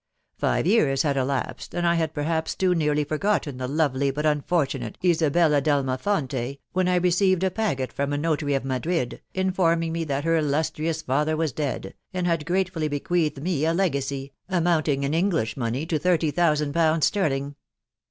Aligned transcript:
Five 0.35 0.65
years 0.65 1.03
had 1.03 1.15
elapsed, 1.15 1.75
and 1.75 1.85
I 1.85 1.93
had 1.93 2.15
perhaps 2.15 2.55
too 2.55 2.73
nearly 2.73 3.03
forgotten 3.03 3.57
the 3.59 3.67
lovely 3.67 4.09
but 4.09 4.25
unfortunate 4.25 4.97
Isabella 5.05 5.61
d'Almafonte, 5.61 6.57
when 6.73 6.87
I 6.87 6.95
received 6.95 7.43
a 7.43 7.51
packet 7.51 7.93
from 7.93 8.11
a 8.11 8.17
notary 8.17 8.55
of 8.55 8.65
Madrid, 8.65 9.21
informing 9.35 9.91
me 9.91 10.03
that 10.05 10.23
her 10.23 10.37
illustrious 10.37 11.03
father 11.03 11.37
was 11.37 11.51
dead, 11.51 11.93
and 12.15 12.25
had 12.25 12.47
gratefully 12.47 12.87
bequeathed 12.87 13.43
me 13.43 13.63
a 13.63 13.75
legacy, 13.75 14.33
amounting 14.49 15.03
in 15.03 15.13
English 15.13 15.55
money 15.55 15.85
to 15.85 15.99
thirty 15.99 16.31
thousand 16.31 16.73
pounds 16.73 17.05
sterling. 17.05 17.53